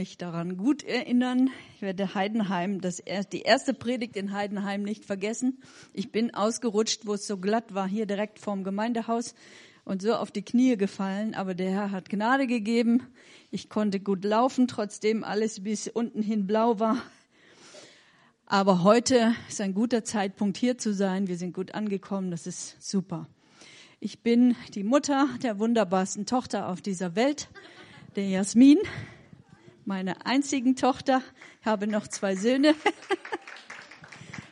[0.00, 1.50] mich daran gut erinnern.
[1.76, 3.02] Ich werde Heidenheim, das
[3.34, 5.58] die erste Predigt in Heidenheim nicht vergessen.
[5.92, 9.34] Ich bin ausgerutscht, wo es so glatt war, hier direkt vorm Gemeindehaus
[9.84, 11.34] und so auf die Knie gefallen.
[11.34, 13.02] Aber der Herr hat Gnade gegeben.
[13.50, 17.02] Ich konnte gut laufen, trotzdem alles bis unten hin blau war.
[18.46, 21.28] Aber heute ist ein guter Zeitpunkt, hier zu sein.
[21.28, 22.30] Wir sind gut angekommen.
[22.30, 23.28] Das ist super.
[24.00, 27.50] Ich bin die Mutter der wunderbarsten Tochter auf dieser Welt,
[28.16, 28.78] der Jasmin
[29.90, 31.20] meine einzigen Tochter.
[31.58, 32.76] Ich habe noch zwei Söhne.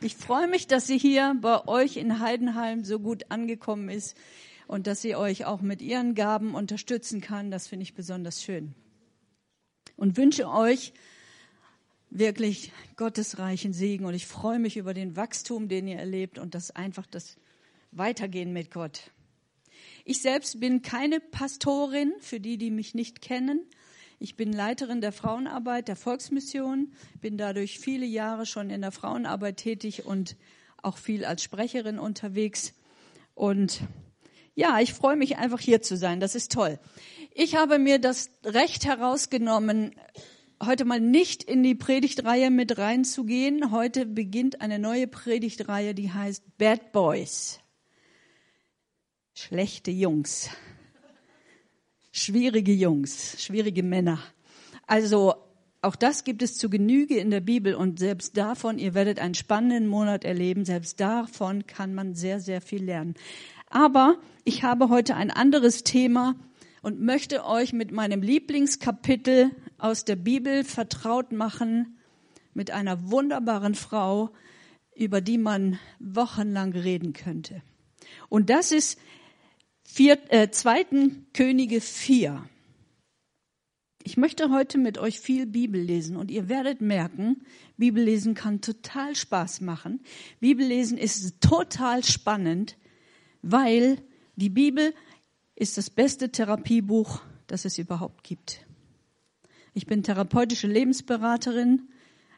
[0.01, 4.17] Ich freue mich, dass sie hier bei euch in Heidenheim so gut angekommen ist
[4.69, 7.51] und dass sie euch auch mit ihren Gaben unterstützen kann.
[7.51, 8.77] Das finde ich besonders schön.
[9.97, 10.93] Und wünsche euch
[12.11, 14.05] wirklich gottesreichen Segen.
[14.05, 17.37] Und ich freue mich über den Wachstum, den ihr erlebt und das einfach das
[17.91, 19.11] Weitergehen mit Gott.
[20.05, 23.67] Ich selbst bin keine Pastorin, für die, die mich nicht kennen.
[24.21, 29.59] Ich bin Leiterin der Frauenarbeit der Volksmission, bin dadurch viele Jahre schon in der Frauenarbeit
[29.59, 30.37] tätig und
[30.83, 32.75] auch viel als Sprecherin unterwegs.
[33.35, 33.81] Und
[34.57, 36.19] ja, ich freue mich einfach hier zu sein.
[36.19, 36.81] Das ist toll.
[37.33, 39.95] Ich habe mir das Recht herausgenommen,
[40.61, 43.71] heute mal nicht in die Predigtreihe mit reinzugehen.
[43.71, 47.61] Heute beginnt eine neue Predigtreihe, die heißt Bad Boys.
[49.33, 50.51] Schlechte Jungs
[52.19, 54.19] schwierige Jungs, schwierige Männer.
[54.87, 55.35] Also
[55.81, 59.35] auch das gibt es zu Genüge in der Bibel und selbst davon, ihr werdet einen
[59.35, 63.15] spannenden Monat erleben, selbst davon kann man sehr, sehr viel lernen.
[63.71, 66.35] Aber ich habe heute ein anderes Thema
[66.83, 71.99] und möchte euch mit meinem Lieblingskapitel aus der Bibel vertraut machen,
[72.55, 74.31] mit einer wunderbaren Frau,
[74.97, 77.63] über die man wochenlang reden könnte.
[78.29, 78.99] Und das ist
[79.99, 82.49] Vier, äh, zweiten Könige 4.
[84.05, 87.43] Ich möchte heute mit euch viel Bibel lesen und ihr werdet merken,
[87.79, 89.99] Bibellesen kann total Spaß machen.
[90.39, 92.77] Bibellesen ist total spannend,
[93.43, 94.01] weil
[94.37, 94.95] die Bibel
[95.57, 98.65] ist das beste Therapiebuch, das es überhaupt gibt.
[99.75, 101.89] Ich bin therapeutische Lebensberaterin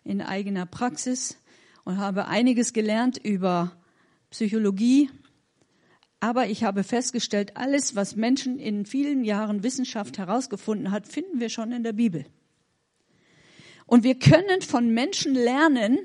[0.03, 1.37] in eigener Praxis
[1.85, 3.77] und habe einiges gelernt über
[4.31, 5.11] Psychologie,
[6.21, 11.49] aber ich habe festgestellt, alles, was Menschen in vielen Jahren Wissenschaft herausgefunden hat, finden wir
[11.49, 12.27] schon in der Bibel.
[13.87, 15.99] Und wir können von Menschen lernen,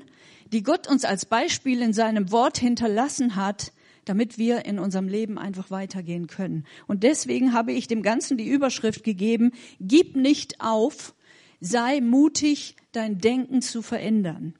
[0.52, 3.72] die Gott uns als Beispiel in seinem Wort hinterlassen hat,
[4.06, 6.64] damit wir in unserem Leben einfach weitergehen können.
[6.86, 11.14] Und deswegen habe ich dem Ganzen die Überschrift gegeben, gib nicht auf,
[11.60, 14.54] sei mutig, dein Denken zu verändern.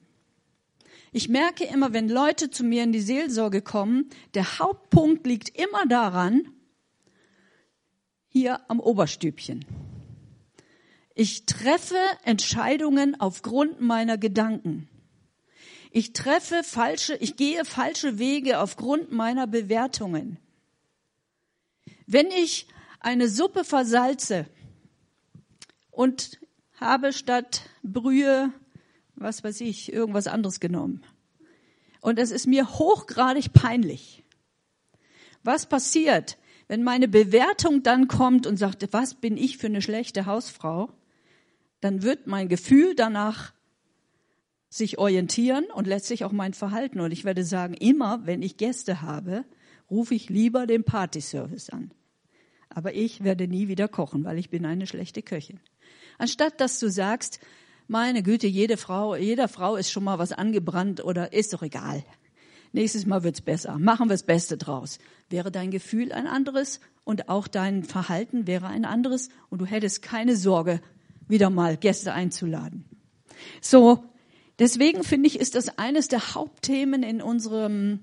[1.17, 5.87] Ich merke immer, wenn Leute zu mir in die Seelsorge kommen, der Hauptpunkt liegt immer
[5.87, 6.53] daran,
[8.29, 9.65] hier am Oberstübchen.
[11.15, 14.91] Ich treffe Entscheidungen aufgrund meiner Gedanken.
[15.91, 20.37] Ich treffe falsche, ich gehe falsche Wege aufgrund meiner Bewertungen.
[22.07, 22.67] Wenn ich
[23.01, 24.45] eine Suppe versalze
[25.91, 26.39] und
[26.79, 28.53] habe statt Brühe
[29.17, 31.03] was weiß ich, irgendwas anderes genommen.
[32.01, 34.23] Und es ist mir hochgradig peinlich.
[35.43, 36.39] Was passiert,
[36.69, 40.93] wenn meine Bewertung dann kommt und sagt, was bin ich für eine schlechte Hausfrau?
[41.81, 43.53] Dann wird mein Gefühl danach
[44.69, 47.01] sich orientieren und letztlich auch mein Verhalten.
[47.01, 49.45] Und ich werde sagen, immer wenn ich Gäste habe,
[49.91, 51.93] rufe ich lieber den Partyservice an.
[52.69, 55.61] Aber ich werde nie wieder kochen, weil ich bin eine schlechte Köchin.
[56.19, 57.41] Anstatt dass du sagst,
[57.89, 62.05] meine Güte, jede Frau, jeder Frau ist schon mal was angebrannt oder ist doch egal.
[62.73, 63.79] Nächstes Mal wird's besser.
[63.79, 64.99] Machen wir das Beste draus.
[65.31, 70.03] Wäre dein Gefühl ein anderes und auch dein Verhalten wäre ein anderes und du hättest
[70.03, 70.81] keine Sorge,
[71.29, 72.85] wieder mal Gäste einzuladen.
[73.61, 74.05] So,
[74.59, 78.01] deswegen finde ich, ist das eines der Hauptthemen in unserem,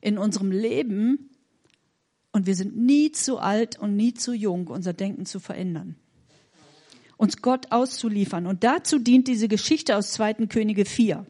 [0.00, 1.30] in unserem Leben.
[2.32, 5.96] Und wir sind nie zu alt und nie zu jung, unser Denken zu verändern
[7.20, 8.46] uns Gott auszuliefern.
[8.46, 10.46] Und dazu dient diese Geschichte aus 2.
[10.46, 11.26] Könige 4.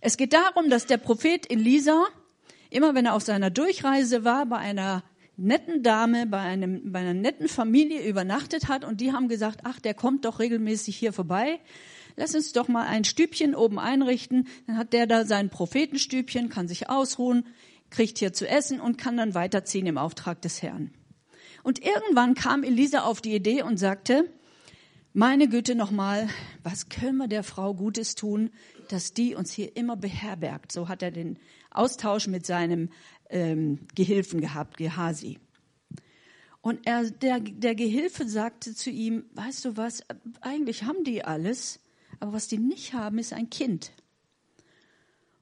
[0.00, 2.06] Es geht darum, dass der Prophet Elisa,
[2.70, 5.04] immer wenn er auf seiner Durchreise war, bei einer
[5.36, 9.80] netten Dame, bei, einem, bei einer netten Familie übernachtet hat und die haben gesagt, ach,
[9.80, 11.60] der kommt doch regelmäßig hier vorbei.
[12.16, 14.48] Lass uns doch mal ein Stübchen oben einrichten.
[14.66, 17.44] Dann hat der da sein Prophetenstübchen, kann sich ausruhen,
[17.90, 20.90] kriegt hier zu essen und kann dann weiterziehen im Auftrag des Herrn.
[21.66, 24.32] Und irgendwann kam Elisa auf die Idee und sagte,
[25.12, 26.28] meine Güte nochmal,
[26.62, 28.50] was können wir der Frau Gutes tun,
[28.88, 30.70] dass die uns hier immer beherbergt?
[30.70, 31.40] So hat er den
[31.72, 32.90] Austausch mit seinem
[33.30, 35.40] ähm, Gehilfen gehabt, Gehasi.
[36.60, 40.04] Und er, der, der Gehilfe sagte zu ihm, weißt du was,
[40.42, 41.80] eigentlich haben die alles,
[42.20, 43.90] aber was die nicht haben, ist ein Kind.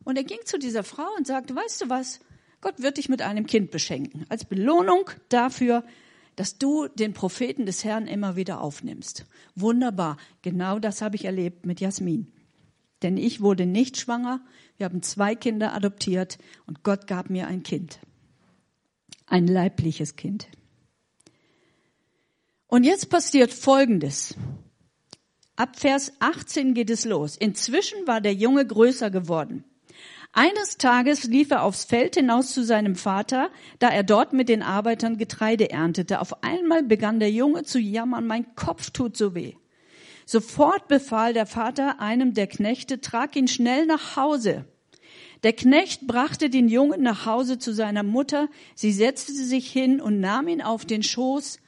[0.04, 2.20] Und er ging zu dieser Frau und sagte, weißt du was,
[2.62, 5.84] Gott wird dich mit einem Kind beschenken, als Belohnung dafür,
[6.36, 9.26] dass du den Propheten des Herrn immer wieder aufnimmst.
[9.54, 12.32] Wunderbar, genau das habe ich erlebt mit Jasmin.
[13.02, 14.40] Denn ich wurde nicht schwanger,
[14.76, 18.00] wir haben zwei Kinder adoptiert und Gott gab mir ein Kind.
[19.26, 20.48] Ein leibliches Kind.
[22.66, 24.34] Und jetzt passiert Folgendes.
[25.56, 27.36] Ab Vers 18 geht es los.
[27.36, 29.64] Inzwischen war der Junge größer geworden.
[30.36, 34.62] Eines Tages lief er aufs Feld hinaus zu seinem Vater, da er dort mit den
[34.62, 36.20] Arbeitern Getreide erntete.
[36.20, 39.54] Auf einmal begann der Junge zu jammern, mein Kopf tut so weh.
[40.26, 44.64] Sofort befahl der Vater einem der Knechte, trag ihn schnell nach Hause.
[45.44, 48.48] Der Knecht brachte den Jungen nach Hause zu seiner Mutter.
[48.74, 51.60] Sie setzte sich hin und nahm ihn auf den Schoß.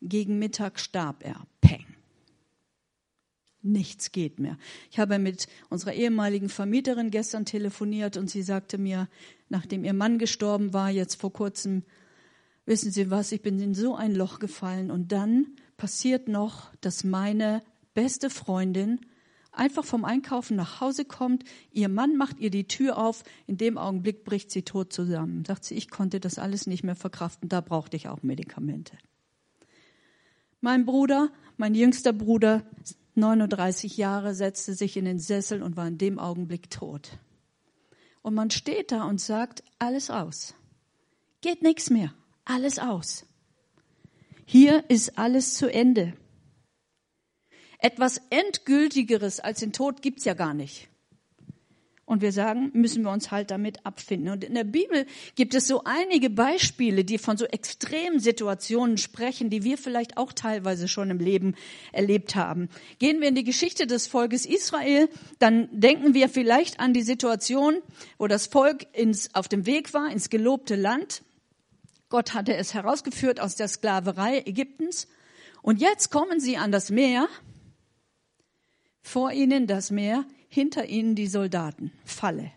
[0.00, 1.46] Gegen Mittag starb er.
[3.66, 4.58] Nichts geht mehr.
[4.90, 9.08] Ich habe mit unserer ehemaligen Vermieterin gestern telefoniert und sie sagte mir,
[9.48, 11.82] nachdem ihr Mann gestorben war, jetzt vor kurzem,
[12.66, 14.90] wissen Sie was, ich bin in so ein Loch gefallen.
[14.90, 15.46] Und dann
[15.78, 17.62] passiert noch, dass meine
[17.94, 19.00] beste Freundin
[19.50, 23.78] einfach vom Einkaufen nach Hause kommt, ihr Mann macht ihr die Tür auf, in dem
[23.78, 25.46] Augenblick bricht sie tot zusammen.
[25.46, 28.98] Sagt sie, ich konnte das alles nicht mehr verkraften, da brauchte ich auch Medikamente.
[30.60, 32.62] Mein Bruder, mein jüngster Bruder,
[33.14, 37.18] 39 Jahre, setzte sich in den Sessel und war in dem Augenblick tot.
[38.22, 40.54] Und man steht da und sagt, alles aus.
[41.40, 42.14] Geht nichts mehr.
[42.44, 43.26] Alles aus.
[44.46, 46.14] Hier ist alles zu Ende.
[47.78, 50.88] Etwas Endgültigeres als den Tod gibt's ja gar nicht.
[52.06, 54.28] Und wir sagen, müssen wir uns halt damit abfinden.
[54.28, 55.06] Und in der Bibel
[55.36, 60.34] gibt es so einige Beispiele, die von so extremen Situationen sprechen, die wir vielleicht auch
[60.34, 61.54] teilweise schon im Leben
[61.92, 62.68] erlebt haben.
[62.98, 65.08] Gehen wir in die Geschichte des Volkes Israel,
[65.38, 67.78] dann denken wir vielleicht an die Situation,
[68.18, 71.22] wo das Volk ins, auf dem Weg war ins gelobte Land.
[72.10, 75.08] Gott hatte es herausgeführt aus der Sklaverei Ägyptens.
[75.62, 77.28] Und jetzt kommen sie an das Meer.
[79.00, 81.90] Vor ihnen das Meer hinter ihnen die Soldaten.
[82.04, 82.52] Falle.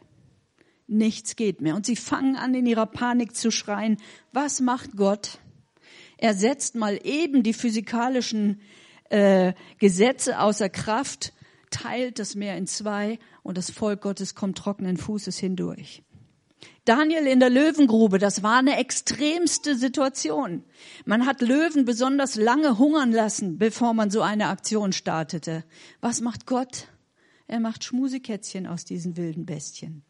[0.85, 1.75] Nichts geht mehr.
[1.75, 3.97] Und sie fangen an, in ihrer Panik zu schreien.
[4.31, 5.39] Was macht Gott?
[6.17, 8.61] Er setzt mal eben die physikalischen
[9.09, 11.33] äh, Gesetze außer Kraft,
[11.71, 16.03] teilt das Meer in zwei und das Volk Gottes kommt trockenen Fußes hindurch.
[16.85, 20.63] Daniel in der Löwengrube, das war eine extremste Situation.
[21.05, 25.63] Man hat Löwen besonders lange hungern lassen, bevor man so eine Aktion startete.
[25.99, 26.87] Was macht Gott?
[27.47, 30.03] Er macht Schmusekätzchen aus diesen wilden Bestien.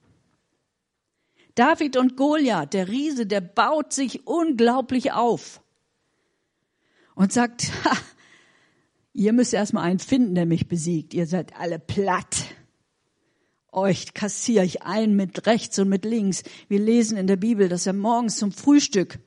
[1.56, 5.62] David und Goliath, der Riese, der baut sich unglaublich auf
[7.16, 7.98] und sagt, ha,
[9.14, 11.14] ihr müsst erstmal einen finden, der mich besiegt.
[11.14, 12.46] Ihr seid alle platt.
[13.72, 16.44] Euch kassiere ich ein mit rechts und mit links.
[16.68, 19.20] Wir lesen in der Bibel, dass er morgens zum Frühstück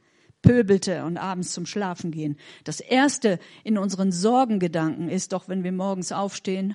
[0.42, 2.36] pöbelte und abends zum Schlafen gehen.
[2.64, 6.74] Das erste in unseren Sorgengedanken ist doch, wenn wir morgens aufstehen,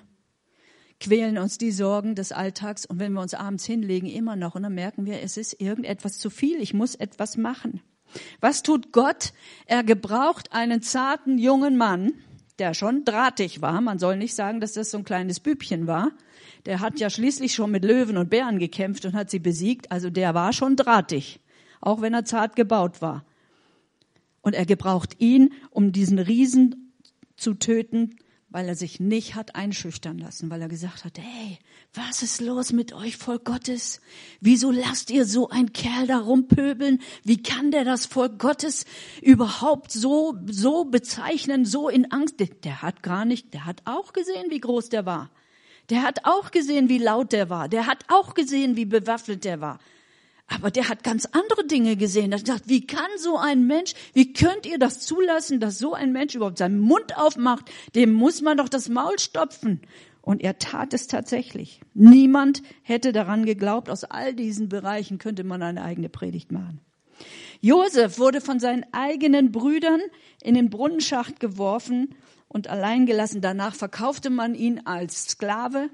[0.99, 4.63] quälen uns die Sorgen des Alltags und wenn wir uns abends hinlegen, immer noch und
[4.63, 7.81] dann merken wir, es ist irgendetwas zu viel, ich muss etwas machen.
[8.39, 9.33] Was tut Gott?
[9.65, 12.13] Er gebraucht einen zarten jungen Mann,
[12.59, 13.81] der schon drahtig war.
[13.81, 16.11] Man soll nicht sagen, dass das so ein kleines Bübchen war.
[16.65, 19.91] Der hat ja schließlich schon mit Löwen und Bären gekämpft und hat sie besiegt.
[19.91, 21.41] Also der war schon drahtig,
[21.81, 23.25] auch wenn er zart gebaut war.
[24.41, 26.93] Und er gebraucht ihn, um diesen Riesen
[27.35, 28.15] zu töten,
[28.55, 31.59] weil er sich nicht hat einschüchtern lassen, weil er gesagt hat, hey,
[31.93, 33.99] was ist los mit euch, Volk Gottes?
[34.39, 37.01] Wieso lasst ihr so einen Kerl da rumpöbeln?
[37.25, 38.85] Wie kann der das Volk Gottes
[39.21, 42.35] überhaupt so, so bezeichnen, so in Angst?
[42.63, 45.31] Der hat gar nicht, der hat auch gesehen, wie groß der war.
[45.89, 47.67] Der hat auch gesehen, wie laut der war.
[47.67, 49.79] Der hat auch gesehen, wie bewaffnet der war.
[50.47, 52.31] Aber der hat ganz andere Dinge gesehen.
[52.31, 56.11] Er gesagt, wie kann so ein Mensch, wie könnt ihr das zulassen, dass so ein
[56.11, 57.71] Mensch überhaupt seinen Mund aufmacht?
[57.95, 59.81] Dem muss man doch das Maul stopfen.
[60.21, 61.81] Und er tat es tatsächlich.
[61.93, 63.89] Niemand hätte daran geglaubt.
[63.89, 66.81] Aus all diesen Bereichen könnte man eine eigene Predigt machen.
[67.61, 70.01] Josef wurde von seinen eigenen Brüdern
[70.41, 72.15] in den Brunnenschacht geworfen
[72.47, 73.41] und allein gelassen.
[73.41, 75.89] Danach verkaufte man ihn als Sklave.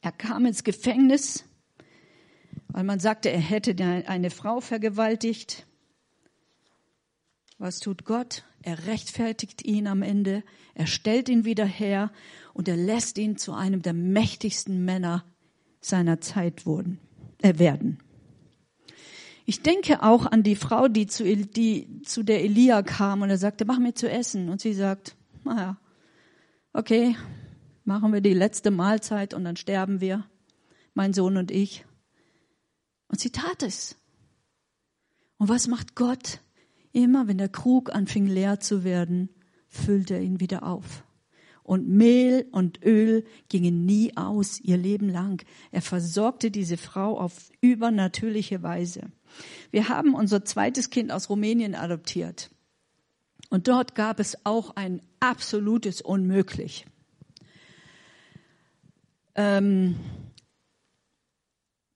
[0.00, 1.44] Er kam ins Gefängnis
[2.68, 3.74] weil man sagte, er hätte
[4.06, 5.66] eine Frau vergewaltigt.
[7.58, 8.44] Was tut Gott?
[8.62, 10.42] Er rechtfertigt ihn am Ende,
[10.74, 12.10] er stellt ihn wieder her
[12.52, 15.24] und er lässt ihn zu einem der mächtigsten Männer
[15.80, 16.98] seiner Zeit wurden,
[17.40, 17.98] äh, werden.
[19.46, 23.38] Ich denke auch an die Frau, die zu, die zu der Elia kam und er
[23.38, 24.50] sagte, mach mir zu essen.
[24.50, 25.78] Und sie sagt, naja,
[26.74, 27.16] okay,
[27.84, 30.26] machen wir die letzte Mahlzeit und dann sterben wir,
[30.92, 31.86] mein Sohn und ich.
[33.08, 33.96] Und sie tat es.
[35.38, 36.40] Und was macht Gott?
[36.92, 39.28] Immer wenn der Krug anfing leer zu werden,
[39.68, 41.04] füllte er ihn wieder auf.
[41.62, 45.44] Und Mehl und Öl gingen nie aus, ihr Leben lang.
[45.70, 49.02] Er versorgte diese Frau auf übernatürliche Weise.
[49.70, 52.50] Wir haben unser zweites Kind aus Rumänien adoptiert.
[53.50, 56.86] Und dort gab es auch ein absolutes Unmöglich.
[59.34, 59.96] Ähm,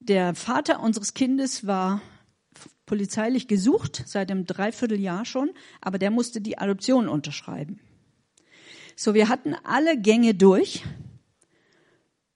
[0.09, 2.01] der Vater unseres Kindes war
[2.87, 7.81] polizeilich gesucht, seit einem Dreivierteljahr schon, aber der musste die Adoption unterschreiben.
[8.97, 10.85] So, wir hatten alle Gänge durch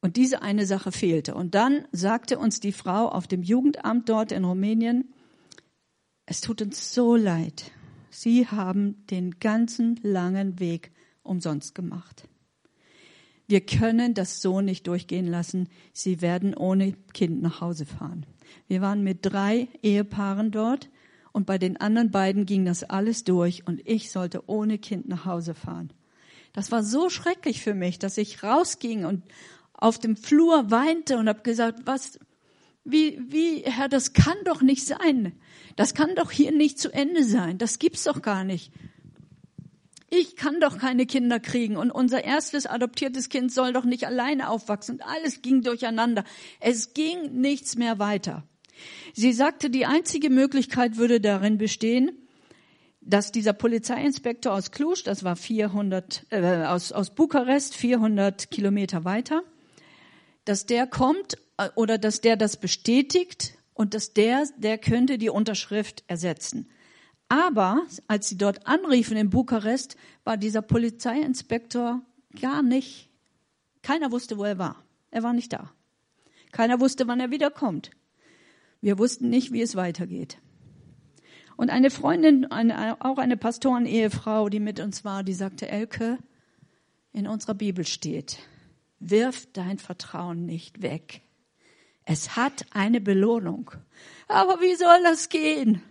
[0.01, 1.35] und diese eine Sache fehlte.
[1.35, 5.13] Und dann sagte uns die Frau auf dem Jugendamt dort in Rumänien,
[6.25, 7.71] es tut uns so leid.
[8.11, 10.93] Sie haben den ganzen langen Weg
[11.23, 12.29] umsonst gemacht.
[13.49, 15.69] Wir können das so nicht durchgehen lassen.
[15.93, 18.27] Sie werden ohne Kind nach Hause fahren.
[18.67, 20.91] Wir waren mit drei Ehepaaren dort
[21.33, 25.25] und bei den anderen beiden ging das alles durch und ich sollte ohne Kind nach
[25.25, 25.93] Hause fahren.
[26.53, 29.23] Das war so schrecklich für mich, dass ich rausging und
[29.75, 32.19] auf dem Flur weinte und habe gesagt, was,
[32.85, 35.33] wie, wie, Herr, das kann doch nicht sein.
[35.77, 37.59] Das kann doch hier nicht zu Ende sein.
[37.59, 38.73] Das gibt's doch gar nicht.
[40.19, 44.49] Ich kann doch keine Kinder kriegen und unser erstes adoptiertes Kind soll doch nicht alleine
[44.49, 44.95] aufwachsen.
[44.95, 46.25] Und alles ging durcheinander.
[46.59, 48.45] Es ging nichts mehr weiter.
[49.13, 52.13] Sie sagte, die einzige Möglichkeit würde darin bestehen,
[53.03, 59.43] dass dieser Polizeiinspektor aus Cluj, das war 400, äh, aus, aus Bukarest, 400 Kilometer weiter,
[60.47, 65.29] dass der kommt äh, oder dass der das bestätigt und dass der, der könnte die
[65.29, 66.71] Unterschrift ersetzen.
[67.29, 72.03] Aber als sie dort anriefen in Bukarest, war dieser Polizeiinspektor
[72.41, 73.11] gar nicht,
[73.83, 74.85] keiner wusste, wo er war.
[75.11, 75.73] Er war nicht da.
[76.53, 77.91] Keiner wusste, wann er wiederkommt.
[78.81, 80.39] Wir wussten nicht, wie es weitergeht.
[81.57, 86.19] Und eine Freundin, eine, auch eine Pastorenehefrau, die mit uns war, die sagte, Elke,
[87.13, 88.39] in unserer Bibel steht,
[89.01, 91.23] wirf dein Vertrauen nicht weg.
[92.05, 93.71] Es hat eine Belohnung.
[94.29, 95.83] Aber wie soll das gehen?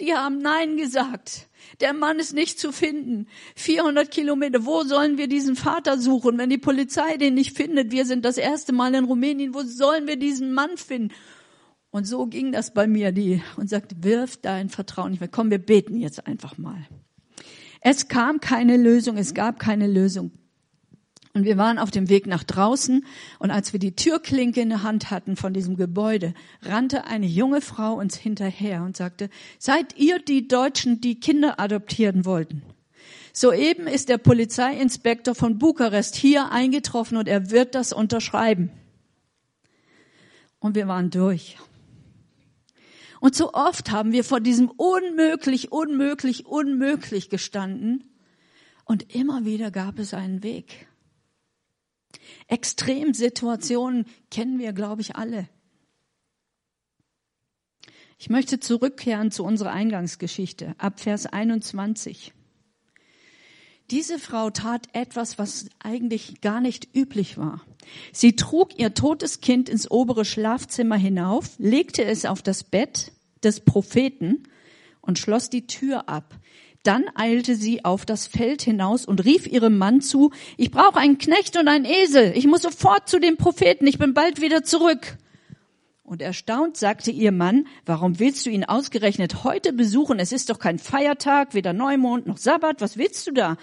[0.00, 1.48] Die haben Nein gesagt.
[1.80, 3.26] Der Mann ist nicht zu finden.
[3.56, 4.64] 400 Kilometer.
[4.64, 7.92] Wo sollen wir diesen Vater suchen, wenn die Polizei den nicht findet?
[7.92, 9.54] Wir sind das erste Mal in Rumänien.
[9.54, 11.14] Wo sollen wir diesen Mann finden?
[11.90, 15.28] Und so ging das bei mir, die, und sagte, wirf dein Vertrauen nicht mehr.
[15.28, 16.86] Komm, wir beten jetzt einfach mal.
[17.82, 20.30] Es kam keine Lösung, es gab keine Lösung.
[21.34, 23.06] Und wir waren auf dem Weg nach draußen
[23.38, 27.62] und als wir die Türklinke in der Hand hatten von diesem Gebäude, rannte eine junge
[27.62, 32.62] Frau uns hinterher und sagte, seid ihr die Deutschen, die Kinder adoptieren wollten?
[33.32, 38.70] Soeben ist der Polizeiinspektor von Bukarest hier eingetroffen und er wird das unterschreiben.
[40.60, 41.56] Und wir waren durch.
[43.20, 48.04] Und so oft haben wir vor diesem unmöglich, unmöglich, unmöglich gestanden.
[48.84, 50.88] Und immer wieder gab es einen Weg.
[52.48, 55.48] Extremsituationen kennen wir, glaube ich, alle.
[58.18, 62.32] Ich möchte zurückkehren zu unserer Eingangsgeschichte ab Vers 21.
[63.90, 67.60] Diese Frau tat etwas, was eigentlich gar nicht üblich war.
[68.12, 73.60] Sie trug ihr totes Kind ins obere Schlafzimmer hinauf, legte es auf das Bett des
[73.60, 74.44] Propheten
[75.00, 76.38] und schloss die Tür ab.
[76.82, 81.18] Dann eilte sie auf das Feld hinaus und rief ihrem Mann zu, ich brauche einen
[81.18, 85.16] Knecht und einen Esel, ich muss sofort zu dem Propheten, ich bin bald wieder zurück.
[86.02, 90.18] Und erstaunt sagte ihr Mann, warum willst du ihn ausgerechnet heute besuchen?
[90.18, 93.56] Es ist doch kein Feiertag, weder Neumond noch Sabbat, was willst du da?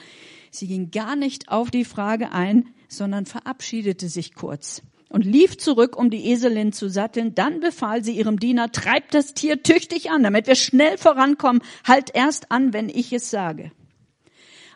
[0.50, 5.98] Sie ging gar nicht auf die Frage ein, sondern verabschiedete sich kurz und lief zurück,
[5.98, 7.36] um die Eselin zu satteln.
[7.36, 11.62] Dann befahl sie ihrem Diener, treib das Tier tüchtig an, damit wir schnell vorankommen.
[11.84, 13.72] Halt erst an, wenn ich es sage.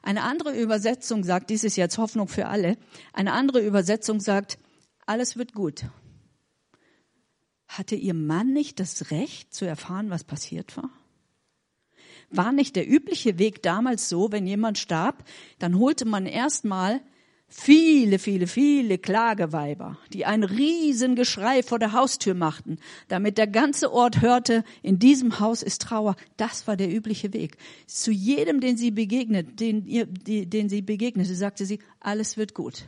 [0.02, 2.78] Eine andere Übersetzung sagt, dies ist jetzt Hoffnung für alle,
[3.13, 4.58] eine andere Übersetzung sagt,
[5.06, 5.86] alles wird gut.
[7.68, 10.90] Hatte ihr Mann nicht das Recht zu erfahren, was passiert war?
[12.30, 15.24] War nicht der übliche Weg damals so, wenn jemand starb,
[15.60, 17.02] dann holte man erstmal
[17.55, 24.22] viele, viele, viele Klageweiber, die ein Riesengeschrei vor der Haustür machten, damit der ganze Ort
[24.22, 26.15] hörte, in diesem Haus ist Trauer.
[26.36, 27.57] Das war der übliche Weg.
[27.86, 32.86] Zu jedem, den sie begegnet, den, ihr, den sie begegnete, sagte sie, alles wird gut.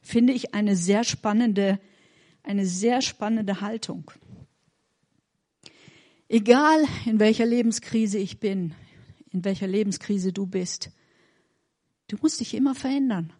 [0.00, 1.78] Finde ich eine sehr spannende,
[2.42, 4.10] eine sehr spannende Haltung.
[6.28, 8.74] Egal in welcher Lebenskrise ich bin,
[9.30, 10.90] in welcher Lebenskrise du bist,
[12.12, 13.32] du musst dich immer verändern.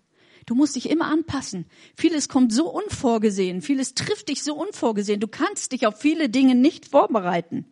[0.47, 1.67] Du musst dich immer anpassen.
[1.95, 5.21] Vieles kommt so unvorgesehen, vieles trifft dich so unvorgesehen.
[5.21, 7.67] Du kannst dich auf viele Dinge nicht vorbereiten.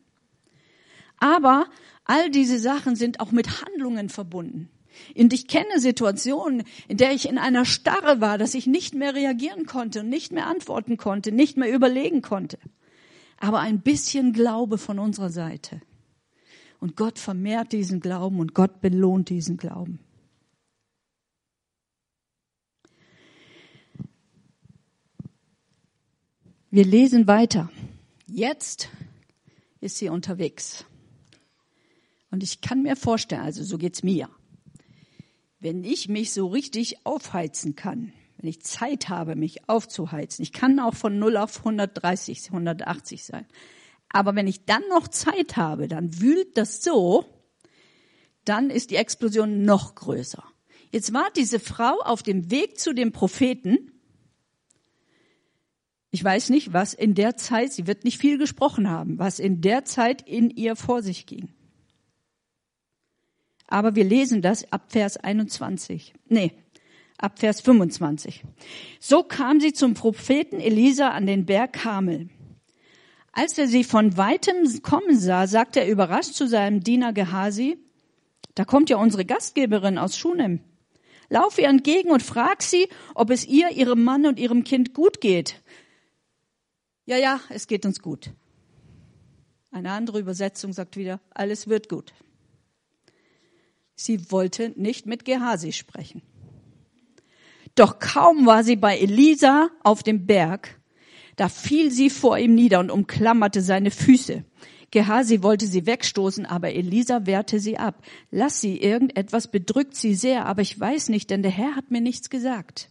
[1.17, 1.67] Aber
[2.05, 4.69] all diese Sachen sind auch mit Handlungen verbunden.
[5.17, 9.15] Und ich kenne Situationen, in der ich in einer Starre war, dass ich nicht mehr
[9.15, 12.59] reagieren konnte und nicht mehr antworten konnte, nicht mehr überlegen konnte.
[13.39, 15.81] Aber ein bisschen Glaube von unserer Seite.
[16.79, 20.01] Und Gott vermehrt diesen Glauben und Gott belohnt diesen Glauben.
[26.73, 27.69] Wir lesen weiter.
[28.29, 28.91] Jetzt
[29.81, 30.85] ist sie unterwegs.
[32.31, 34.29] Und ich kann mir vorstellen, also so geht's mir.
[35.59, 40.79] Wenn ich mich so richtig aufheizen kann, wenn ich Zeit habe, mich aufzuheizen, ich kann
[40.79, 43.47] auch von 0 auf 130, 180 sein.
[44.09, 47.25] Aber wenn ich dann noch Zeit habe, dann wühlt das so,
[48.45, 50.45] dann ist die Explosion noch größer.
[50.93, 53.91] Jetzt war diese Frau auf dem Weg zu dem Propheten
[56.11, 59.61] ich weiß nicht, was in der Zeit, sie wird nicht viel gesprochen haben, was in
[59.61, 61.49] der Zeit in ihr vor sich ging.
[63.69, 66.15] Aber wir lesen das ab Vers 21.
[66.29, 66.53] Nee,
[67.17, 68.43] ab Vers 25.
[68.99, 72.29] So kam sie zum Propheten Elisa an den Berg Kamel.
[73.31, 77.79] Als er sie von weitem kommen sah, sagte er überrascht zu seinem Diener Gehasi,
[78.57, 80.59] da kommt ja unsere Gastgeberin aus Schunem.
[81.29, 85.21] Lauf ihr entgegen und frag sie, ob es ihr, ihrem Mann und ihrem Kind gut
[85.21, 85.63] geht
[87.11, 88.31] ja, ja, es geht uns gut.
[89.73, 92.13] Eine andere Übersetzung sagt wieder, alles wird gut.
[93.97, 96.23] Sie wollte nicht mit Gehasi sprechen.
[97.75, 100.81] Doch kaum war sie bei Elisa auf dem Berg,
[101.35, 104.45] da fiel sie vor ihm nieder und umklammerte seine Füße.
[104.93, 108.05] Gehasi wollte sie wegstoßen, aber Elisa wehrte sie ab.
[108.31, 112.01] Lass sie, irgendetwas bedrückt sie sehr, aber ich weiß nicht, denn der Herr hat mir
[112.01, 112.89] nichts gesagt.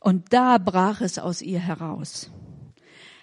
[0.00, 2.30] Und da brach es aus ihr heraus.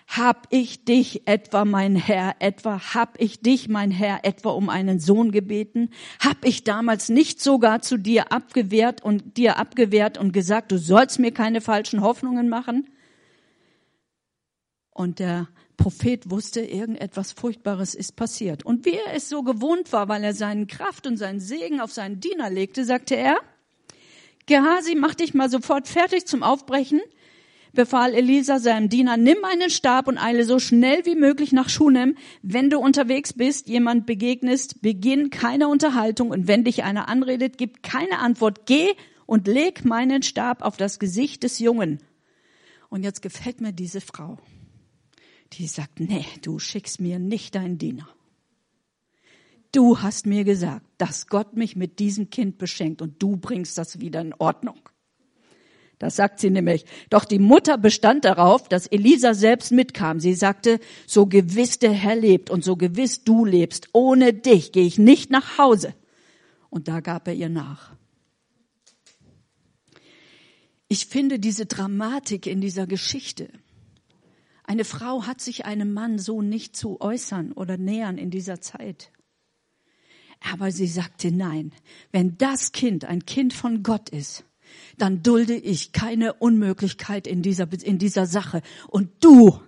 [0.07, 4.99] Hab ich dich etwa, mein Herr, etwa, hab ich dich, mein Herr, etwa um einen
[4.99, 5.89] Sohn gebeten?
[6.19, 11.19] Hab ich damals nicht sogar zu dir abgewehrt und dir abgewehrt und gesagt, du sollst
[11.19, 12.87] mir keine falschen Hoffnungen machen?
[14.91, 18.63] Und der Prophet wusste, irgendetwas Furchtbares ist passiert.
[18.63, 21.91] Und wie er es so gewohnt war, weil er seinen Kraft und seinen Segen auf
[21.91, 23.37] seinen Diener legte, sagte er,
[24.45, 27.01] Gehasi, mach dich mal sofort fertig zum Aufbrechen
[27.75, 32.15] befahl Elisa seinem Diener, nimm einen Stab und eile so schnell wie möglich nach Schunem.
[32.41, 37.83] Wenn du unterwegs bist, jemand begegnest, beginn keine Unterhaltung und wenn dich einer anredet, gib
[37.83, 38.65] keine Antwort.
[38.65, 38.93] Geh
[39.25, 41.99] und leg meinen Stab auf das Gesicht des Jungen.
[42.89, 44.37] Und jetzt gefällt mir diese Frau.
[45.53, 48.07] Die sagt, nee, du schickst mir nicht deinen Diener.
[49.71, 53.99] Du hast mir gesagt, dass Gott mich mit diesem Kind beschenkt und du bringst das
[53.99, 54.79] wieder in Ordnung.
[56.05, 56.85] Das sagt sie nämlich.
[57.09, 60.19] Doch die Mutter bestand darauf, dass Elisa selbst mitkam.
[60.19, 64.85] Sie sagte, so gewiss der Herr lebt und so gewiss du lebst, ohne dich gehe
[64.85, 65.95] ich nicht nach Hause.
[66.69, 67.95] Und da gab er ihr nach.
[70.89, 73.49] Ich finde diese Dramatik in dieser Geschichte.
[74.63, 79.11] Eine Frau hat sich einem Mann so nicht zu äußern oder nähern in dieser Zeit.
[80.53, 81.73] Aber sie sagte nein,
[82.11, 84.45] wenn das Kind ein Kind von Gott ist,
[84.97, 88.61] dann dulde ich keine Unmöglichkeit in dieser, in dieser Sache.
[88.87, 89.59] Und du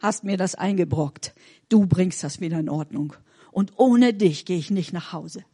[0.00, 1.34] hast mir das eingebrockt.
[1.68, 3.14] Du bringst das wieder in Ordnung.
[3.50, 5.44] Und ohne dich gehe ich nicht nach Hause.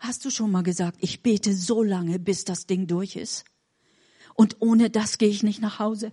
[0.00, 3.44] Hast du schon mal gesagt, ich bete so lange, bis das Ding durch ist?
[4.34, 6.12] Und ohne das gehe ich nicht nach Hause?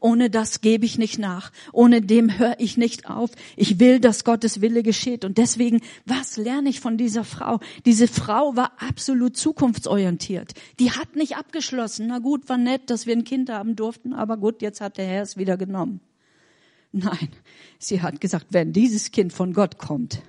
[0.00, 1.52] Ohne das gebe ich nicht nach.
[1.72, 3.30] Ohne dem höre ich nicht auf.
[3.56, 5.24] Ich will, dass Gottes Wille geschieht.
[5.24, 7.60] Und deswegen, was lerne ich von dieser Frau?
[7.84, 10.54] Diese Frau war absolut zukunftsorientiert.
[10.78, 12.06] Die hat nicht abgeschlossen.
[12.08, 15.06] Na gut, war nett, dass wir ein Kind haben durften, aber gut, jetzt hat der
[15.06, 16.00] Herr es wieder genommen.
[16.92, 17.28] Nein,
[17.78, 20.22] sie hat gesagt, wenn dieses Kind von Gott kommt,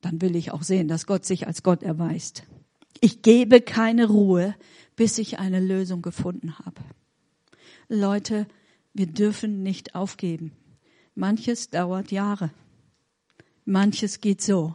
[0.00, 2.44] dann will ich auch sehen, dass Gott sich als Gott erweist.
[3.00, 4.54] Ich gebe keine Ruhe,
[4.96, 6.80] bis ich eine Lösung gefunden habe.
[7.88, 8.46] Leute,
[8.92, 10.52] wir dürfen nicht aufgeben.
[11.14, 12.50] Manches dauert Jahre.
[13.64, 14.74] Manches geht so.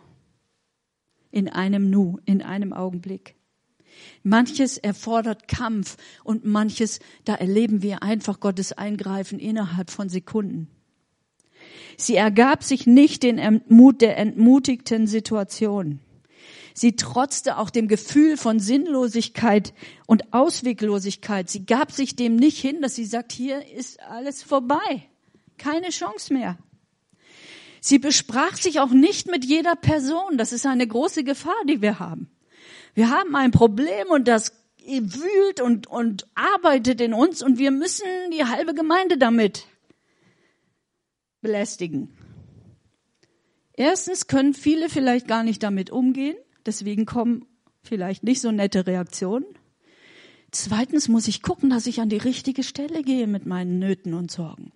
[1.32, 3.36] In einem Nu, in einem Augenblick.
[4.24, 10.70] Manches erfordert Kampf und manches, da erleben wir einfach Gottes Eingreifen innerhalb von Sekunden.
[11.98, 16.00] Sie ergab sich nicht den Entmut der entmutigten Situation.
[16.80, 19.74] Sie trotzte auch dem Gefühl von Sinnlosigkeit
[20.08, 21.50] und Ausweglosigkeit.
[21.50, 25.10] Sie gab sich dem nicht hin, dass sie sagt, hier ist alles vorbei.
[25.58, 26.58] Keine Chance mehr.
[27.82, 30.38] Sie besprach sich auch nicht mit jeder Person.
[30.38, 32.32] Das ist eine große Gefahr, die wir haben.
[32.94, 34.54] Wir haben ein Problem und das
[34.88, 39.68] wühlt und, und arbeitet in uns und wir müssen die halbe Gemeinde damit
[41.42, 42.16] belästigen.
[43.74, 46.38] Erstens können viele vielleicht gar nicht damit umgehen,
[46.70, 47.46] deswegen kommen
[47.82, 49.46] vielleicht nicht so nette Reaktionen.
[50.52, 54.30] Zweitens muss ich gucken, dass ich an die richtige Stelle gehe mit meinen Nöten und
[54.30, 54.72] Sorgen.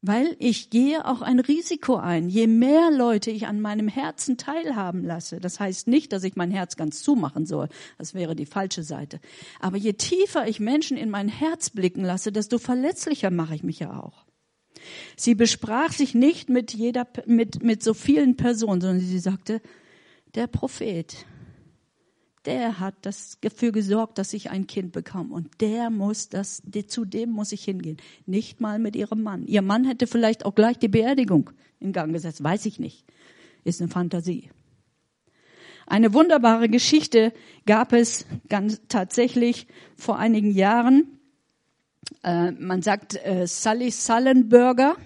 [0.00, 2.28] Weil ich gehe auch ein Risiko ein.
[2.28, 6.50] Je mehr Leute ich an meinem Herzen teilhaben lasse, das heißt nicht, dass ich mein
[6.52, 9.20] Herz ganz zumachen soll, das wäre die falsche Seite.
[9.60, 13.80] Aber je tiefer ich Menschen in mein Herz blicken lasse, desto verletzlicher mache ich mich
[13.80, 14.24] ja auch.
[15.16, 19.60] Sie besprach sich nicht mit jeder, mit, mit so vielen Personen, sondern sie sagte,
[20.34, 21.26] der Prophet,
[22.44, 25.30] der hat das dafür gesorgt, dass ich ein Kind bekam.
[25.30, 27.98] Und der muss das, zu dem muss ich hingehen.
[28.26, 29.46] Nicht mal mit ihrem Mann.
[29.46, 32.42] Ihr Mann hätte vielleicht auch gleich die Beerdigung in Gang gesetzt.
[32.42, 33.04] Weiß ich nicht.
[33.64, 34.50] Ist eine Fantasie.
[35.86, 37.32] Eine wunderbare Geschichte
[37.66, 39.66] gab es ganz tatsächlich
[39.96, 41.18] vor einigen Jahren.
[42.24, 44.96] Äh, man sagt äh, Sully Sullenberger,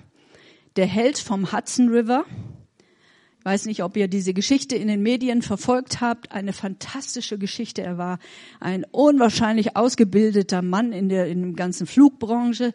[0.77, 2.25] der Held vom Hudson River
[3.47, 6.33] weiß nicht, ob ihr diese Geschichte in den Medien verfolgt habt.
[6.33, 7.81] Eine fantastische Geschichte.
[7.81, 8.19] Er war
[8.59, 12.75] ein unwahrscheinlich ausgebildeter Mann in der, in der ganzen Flugbranche.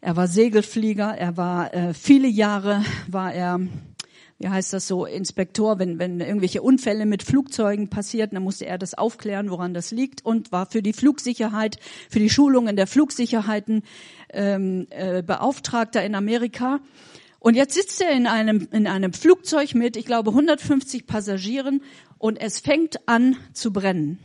[0.00, 1.16] Er war Segelflieger.
[1.18, 3.58] Er war äh, viele Jahre war er
[4.40, 8.78] wie heißt das so, Inspektor, wenn, wenn irgendwelche Unfälle mit Flugzeugen passierten, dann musste er
[8.78, 13.82] das aufklären, woran das liegt und war für die Flugsicherheit, für die Schulungen der Flugsicherheiten
[14.32, 16.78] ähm, äh, Beauftragter in Amerika.
[17.40, 21.82] Und jetzt sitzt er in einem, in einem Flugzeug mit, ich glaube, 150 Passagieren
[22.18, 24.18] und es fängt an zu brennen.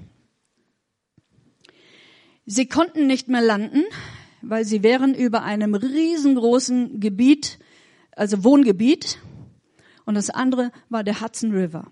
[2.45, 3.84] Sie konnten nicht mehr landen,
[4.41, 7.60] weil sie wären über einem riesengroßen Gebiet,
[8.12, 9.19] also Wohngebiet,
[10.06, 11.89] und das andere war der Hudson River.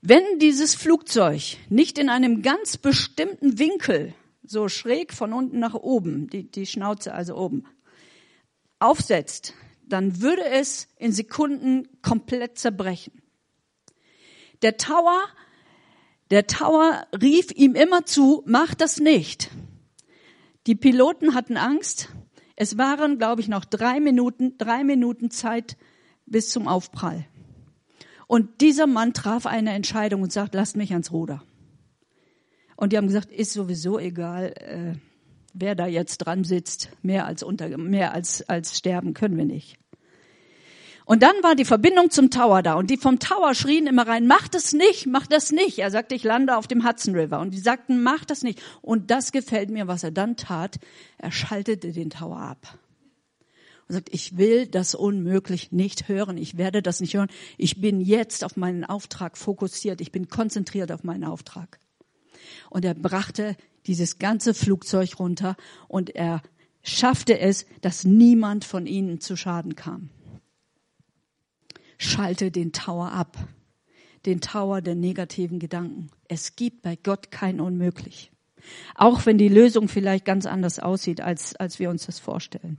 [0.00, 6.28] Wenn dieses Flugzeug nicht in einem ganz bestimmten Winkel, so schräg von unten nach oben,
[6.30, 7.64] die, die Schnauze also oben,
[8.78, 9.54] aufsetzt,
[9.86, 13.22] dann würde es in Sekunden komplett zerbrechen.
[14.62, 15.20] Der Tower,
[16.30, 19.50] der Tower rief ihm immer zu, mach das nicht.
[20.66, 22.08] Die Piloten hatten Angst.
[22.56, 25.76] Es waren, glaube ich, noch drei Minuten, drei Minuten Zeit
[26.24, 27.26] bis zum Aufprall.
[28.26, 31.44] Und dieser Mann traf eine Entscheidung und sagt, lasst mich ans Ruder.
[32.76, 34.94] Und die haben gesagt, ist sowieso egal, äh,
[35.58, 39.78] wer da jetzt dran sitzt, mehr als unter, mehr als, als sterben können wir nicht.
[41.04, 44.26] Und dann war die Verbindung zum Tower da und die vom Tower schrien immer rein,
[44.26, 45.78] mach das nicht, mach das nicht.
[45.78, 48.60] Er sagte, ich lande auf dem Hudson River und die sagten, mach das nicht.
[48.82, 50.80] Und das gefällt mir, was er dann tat.
[51.16, 52.76] Er schaltete den Tower ab
[53.88, 56.36] und sagt, ich will das unmöglich nicht hören.
[56.36, 57.28] Ich werde das nicht hören.
[57.56, 60.00] Ich bin jetzt auf meinen Auftrag fokussiert.
[60.00, 61.78] Ich bin konzentriert auf meinen Auftrag.
[62.68, 65.56] Und er brachte dieses ganze Flugzeug runter
[65.88, 66.42] und er
[66.82, 70.10] schaffte es, dass niemand von ihnen zu Schaden kam.
[71.98, 73.36] Schalte den Tower ab,
[74.26, 76.10] den Tower der negativen Gedanken.
[76.28, 78.30] Es gibt bei Gott kein Unmöglich.
[78.94, 82.78] Auch wenn die Lösung vielleicht ganz anders aussieht, als, als wir uns das vorstellen.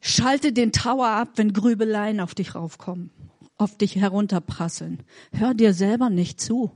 [0.00, 3.10] Schalte den Tower ab, wenn Grübeleien auf dich raufkommen,
[3.56, 5.02] auf dich herunterprasseln.
[5.32, 6.70] Hör dir selber nicht zu.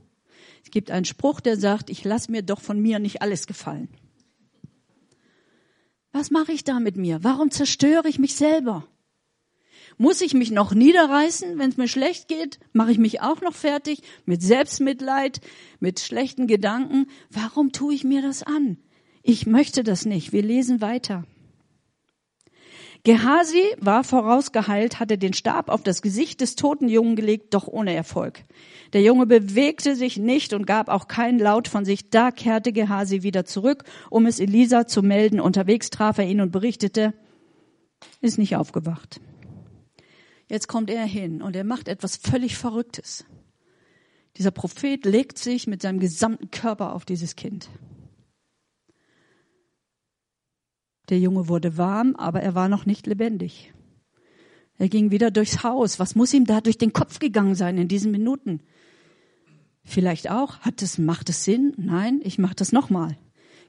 [0.65, 3.87] Es gibt einen Spruch, der sagt, ich lass mir doch von mir nicht alles gefallen.
[6.11, 7.23] Was mache ich da mit mir?
[7.23, 8.87] Warum zerstöre ich mich selber?
[9.97, 12.59] Muss ich mich noch niederreißen, wenn es mir schlecht geht?
[12.73, 15.39] Mache ich mich auch noch fertig mit Selbstmitleid,
[15.79, 17.07] mit schlechten Gedanken?
[17.29, 18.77] Warum tue ich mir das an?
[19.21, 20.33] Ich möchte das nicht.
[20.33, 21.25] Wir lesen weiter.
[23.05, 27.93] Gehasi war vorausgeheilt, hatte den Stab auf das Gesicht des toten Jungen gelegt, doch ohne
[27.93, 28.43] Erfolg.
[28.93, 32.09] Der Junge bewegte sich nicht und gab auch keinen Laut von sich.
[32.09, 35.39] Da kehrte Gehasi wieder zurück, um es Elisa zu melden.
[35.39, 37.13] Unterwegs traf er ihn und berichtete,
[38.21, 39.21] ist nicht aufgewacht.
[40.49, 43.23] Jetzt kommt er hin und er macht etwas völlig Verrücktes.
[44.37, 47.69] Dieser Prophet legt sich mit seinem gesamten Körper auf dieses Kind.
[51.09, 53.73] Der Junge wurde warm, aber er war noch nicht lebendig.
[54.77, 55.99] Er ging wieder durchs Haus.
[55.99, 58.61] Was muss ihm da durch den Kopf gegangen sein in diesen Minuten?
[59.83, 61.73] Vielleicht auch, hat es, macht es Sinn?
[61.77, 63.17] Nein, ich mache das nochmal.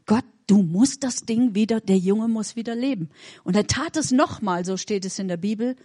[0.07, 3.11] Gott, du musst das Ding wieder, der Junge muss wieder leben.
[3.45, 5.77] Und er tat es nochmal, so steht es in der Bibel.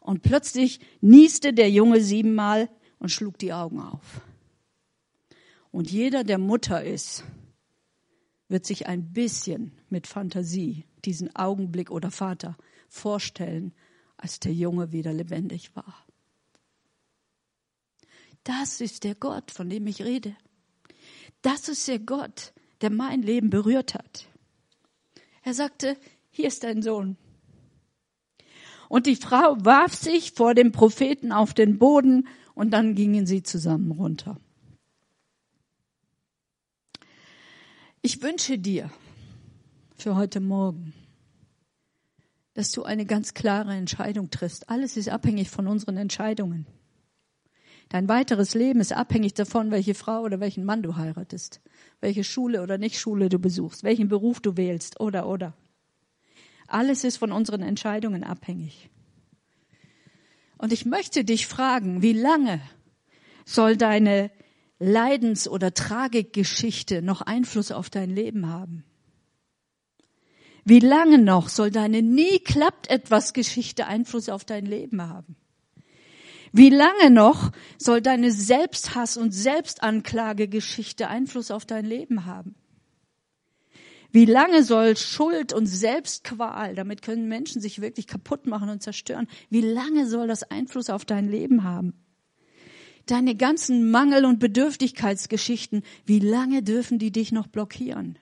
[0.00, 4.22] Und plötzlich nieste der Junge siebenmal und schlug die Augen auf.
[5.70, 7.24] Und jeder, der Mutter ist,
[8.48, 12.56] wird sich ein bisschen mit Fantasie diesen Augenblick oder Vater
[12.88, 13.72] vorstellen,
[14.16, 16.06] als der Junge wieder lebendig war.
[18.44, 20.36] Das ist der Gott, von dem ich rede.
[21.42, 24.26] Das ist der Gott, der mein Leben berührt hat.
[25.42, 25.96] Er sagte,
[26.30, 27.16] hier ist dein Sohn.
[28.88, 33.42] Und die Frau warf sich vor dem Propheten auf den Boden und dann gingen sie
[33.42, 34.40] zusammen runter.
[38.06, 38.88] Ich wünsche dir
[39.96, 40.92] für heute Morgen,
[42.54, 44.70] dass du eine ganz klare Entscheidung triffst.
[44.70, 46.68] Alles ist abhängig von unseren Entscheidungen.
[47.88, 51.60] Dein weiteres Leben ist abhängig davon, welche Frau oder welchen Mann du heiratest,
[52.00, 55.56] welche Schule oder nicht Schule du besuchst, welchen Beruf du wählst oder oder.
[56.68, 58.88] Alles ist von unseren Entscheidungen abhängig.
[60.58, 62.60] Und ich möchte dich fragen, wie lange
[63.44, 64.30] soll deine
[64.78, 68.84] Leidens- oder Tragikgeschichte noch Einfluss auf dein Leben haben?
[70.64, 75.36] Wie lange noch soll deine nie klappt etwas Geschichte Einfluss auf dein Leben haben?
[76.52, 82.56] Wie lange noch soll deine Selbsthass- und Selbstanklagegeschichte Einfluss auf dein Leben haben?
[84.10, 89.28] Wie lange soll Schuld und Selbstqual, damit können Menschen sich wirklich kaputt machen und zerstören,
[89.50, 91.92] wie lange soll das Einfluss auf dein Leben haben?
[93.06, 98.18] Deine ganzen Mangel- und Bedürftigkeitsgeschichten, wie lange dürfen die dich noch blockieren?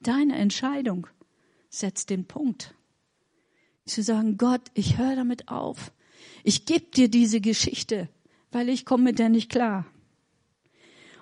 [0.00, 1.06] Deine Entscheidung
[1.68, 2.74] setzt den Punkt.
[3.84, 5.92] Zu sagen, Gott, ich höre damit auf.
[6.44, 8.08] Ich gebe dir diese Geschichte,
[8.50, 9.86] weil ich komme mit der nicht klar.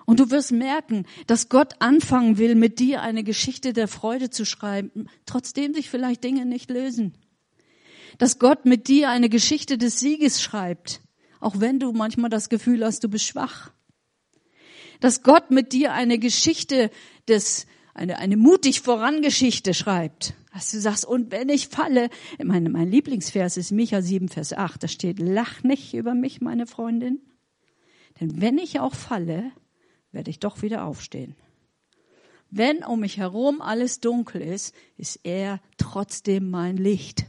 [0.05, 4.45] Und du wirst merken, dass Gott anfangen will, mit dir eine Geschichte der Freude zu
[4.45, 7.13] schreiben, trotzdem sich vielleicht Dinge nicht lösen.
[8.17, 11.01] Dass Gott mit dir eine Geschichte des Sieges schreibt,
[11.39, 13.71] auch wenn du manchmal das Gefühl hast, du bist schwach.
[14.99, 16.89] Dass Gott mit dir eine Geschichte
[17.27, 20.33] des, eine, eine mutig Vorangeschichte schreibt.
[20.53, 22.09] Dass du sagst, und wenn ich falle,
[22.43, 26.65] mein, mein Lieblingsvers ist Micha 7, Vers 8, da steht, lach nicht über mich, meine
[26.65, 27.19] Freundin.
[28.19, 29.51] Denn wenn ich auch falle,
[30.11, 31.35] werde ich doch wieder aufstehen.
[32.49, 37.25] Wenn um mich herum alles dunkel ist, ist er trotzdem mein Licht.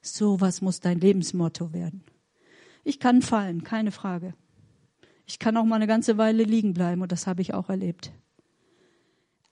[0.00, 2.02] So was muss dein Lebensmotto werden.
[2.88, 4.32] Ich kann fallen, keine Frage.
[5.26, 8.12] Ich kann auch mal eine ganze Weile liegen bleiben und das habe ich auch erlebt.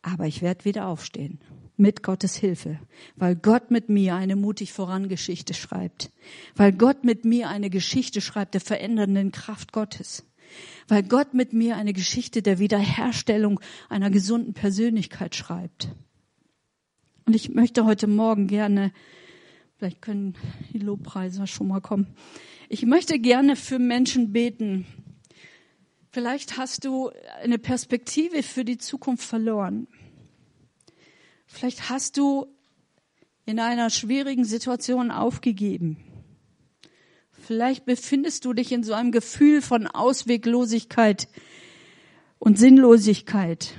[0.01, 1.39] Aber ich werde wieder aufstehen
[1.77, 2.79] mit Gottes Hilfe,
[3.15, 6.11] weil Gott mit mir eine mutig vorangeschichte schreibt,
[6.55, 10.25] weil Gott mit mir eine Geschichte schreibt der verändernden Kraft Gottes
[10.87, 15.89] weil Gott mit mir eine Geschichte der Wiederherstellung einer gesunden Persönlichkeit schreibt.
[17.27, 18.93] Und ich möchte heute Morgen gerne,
[19.77, 20.37] vielleicht können
[20.73, 22.15] die Lobpreise schon mal kommen,
[22.69, 24.87] ich möchte gerne für Menschen beten.
[26.11, 27.11] Vielleicht hast du
[27.43, 29.87] eine Perspektive für die Zukunft verloren.
[31.47, 32.47] Vielleicht hast du
[33.45, 35.99] in einer schwierigen Situation aufgegeben.
[37.31, 41.29] Vielleicht befindest du dich in so einem Gefühl von Ausweglosigkeit
[42.39, 43.75] und Sinnlosigkeit.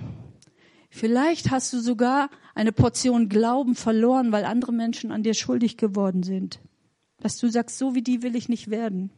[0.90, 6.24] Vielleicht hast du sogar eine Portion Glauben verloren, weil andere Menschen an dir schuldig geworden
[6.24, 6.60] sind.
[7.20, 9.10] Dass du sagst, so wie die will ich nicht werden.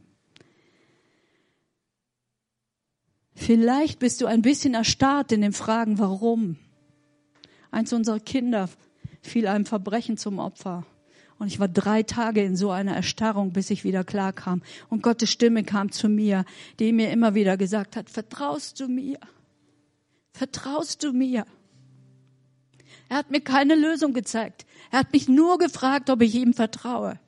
[3.35, 6.57] Vielleicht bist du ein bisschen erstarrt in den Fragen, warum.
[7.71, 8.69] Eins unserer Kinder
[9.21, 10.85] fiel einem Verbrechen zum Opfer.
[11.37, 14.61] Und ich war drei Tage in so einer Erstarrung, bis ich wieder klar kam.
[14.89, 16.43] Und Gottes Stimme kam zu mir,
[16.79, 19.17] die mir immer wieder gesagt hat, vertraust du mir?
[20.33, 21.45] Vertraust du mir?
[23.07, 24.65] Er hat mir keine Lösung gezeigt.
[24.91, 27.19] Er hat mich nur gefragt, ob ich ihm vertraue.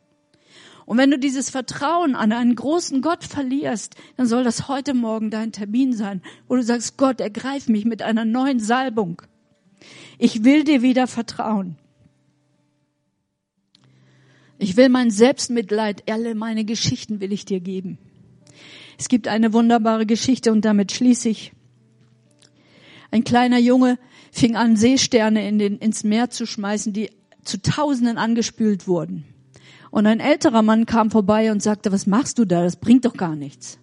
[0.86, 5.30] Und wenn du dieses Vertrauen an einen großen Gott verlierst, dann soll das heute Morgen
[5.30, 9.22] dein Termin sein, wo du sagst, Gott, ergreif mich mit einer neuen Salbung.
[10.18, 11.78] Ich will dir wieder vertrauen.
[14.58, 17.98] Ich will mein Selbstmitleid, alle meine Geschichten will ich dir geben.
[19.00, 21.54] Es gibt eine wunderbare Geschichte und damit schließe ich.
[23.10, 23.98] Ein kleiner Junge
[24.32, 27.10] fing an, Seesterne in den, ins Meer zu schmeißen, die
[27.44, 29.26] zu Tausenden angespült wurden.
[29.92, 32.64] Und ein älterer Mann kam vorbei und sagte, was machst du da?
[32.64, 33.78] Das bringt doch gar nichts.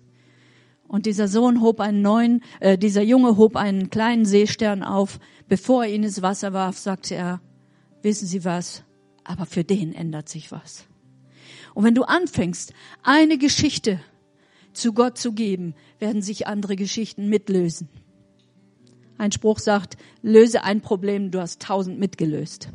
[0.89, 5.21] Und dieser Sohn hob einen neuen, äh, dieser Junge hob einen kleinen Seestern auf.
[5.47, 7.41] Bevor er ihn ins Wasser warf, sagte er,
[8.03, 8.85] wissen Sie was?
[9.29, 10.87] aber für den ändert sich was.
[11.75, 14.01] Und wenn du anfängst, eine Geschichte
[14.73, 17.89] zu Gott zu geben, werden sich andere Geschichten mitlösen.
[19.19, 22.71] Ein Spruch sagt, löse ein Problem, du hast tausend mitgelöst.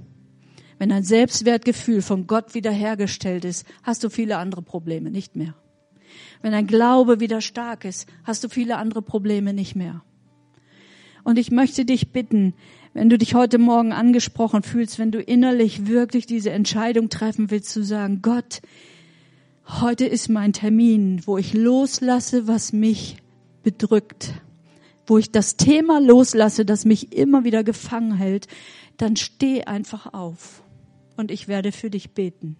[0.83, 5.55] Wenn ein Selbstwertgefühl von Gott wiederhergestellt ist, hast du viele andere Probleme nicht mehr.
[6.41, 10.03] Wenn ein Glaube wieder stark ist, hast du viele andere Probleme nicht mehr.
[11.23, 12.53] Und ich möchte dich bitten,
[12.93, 17.69] wenn du dich heute Morgen angesprochen fühlst, wenn du innerlich wirklich diese Entscheidung treffen willst,
[17.69, 18.61] zu sagen, Gott,
[19.65, 23.15] heute ist mein Termin, wo ich loslasse, was mich
[23.63, 24.33] bedrückt,
[25.07, 28.49] wo ich das Thema loslasse, das mich immer wieder gefangen hält,
[28.97, 30.62] dann steh einfach auf
[31.17, 32.57] und ich werde für dich beten.